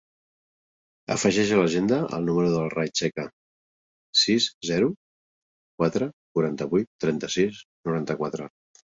Afegeix 1.15 1.49
a 1.55 1.57
l'agenda 1.57 1.97
el 2.17 2.23
número 2.29 2.53
del 2.53 2.71
Rai 2.73 2.89
Checa: 2.99 3.25
sis, 4.21 4.47
zero, 4.69 4.87
quatre, 5.81 6.07
quaranta-vuit, 6.39 6.89
trenta-sis, 7.05 7.61
noranta-quatre. 7.91 8.49